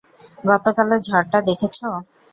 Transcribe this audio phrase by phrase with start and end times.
[0.43, 1.77] গতকালের ঝড়টা দেখেছ?